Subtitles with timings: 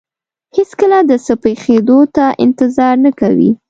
[0.55, 3.51] هېڅکله د څه پېښېدو ته انتظار نه کوي.